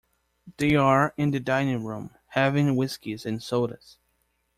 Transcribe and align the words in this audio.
They’re 0.57 1.11
in 1.15 1.29
the 1.29 1.39
dining-room 1.39 2.15
having 2.29 2.75
whiskies-and-sodas. 2.75 3.99